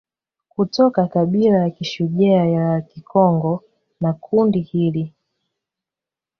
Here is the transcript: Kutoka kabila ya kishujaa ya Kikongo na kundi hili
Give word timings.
Kutoka 0.49 1.07
kabila 1.07 1.57
ya 1.57 1.69
kishujaa 1.69 2.45
ya 2.45 2.81
Kikongo 2.81 3.63
na 4.01 4.13
kundi 4.13 4.59
hili 4.59 5.13